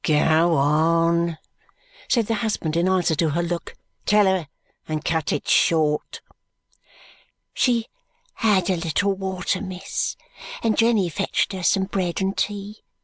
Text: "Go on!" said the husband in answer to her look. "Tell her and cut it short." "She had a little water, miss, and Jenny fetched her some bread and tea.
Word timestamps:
"Go 0.03 0.55
on!" 0.55 1.37
said 2.09 2.25
the 2.25 2.33
husband 2.41 2.75
in 2.75 2.89
answer 2.89 3.13
to 3.13 3.29
her 3.29 3.43
look. 3.43 3.75
"Tell 4.07 4.25
her 4.25 4.47
and 4.87 5.05
cut 5.05 5.31
it 5.31 5.47
short." 5.47 6.21
"She 7.53 7.85
had 8.33 8.71
a 8.71 8.77
little 8.77 9.13
water, 9.13 9.61
miss, 9.61 10.17
and 10.63 10.75
Jenny 10.75 11.07
fetched 11.07 11.53
her 11.53 11.61
some 11.61 11.83
bread 11.83 12.19
and 12.19 12.35
tea. 12.35 12.81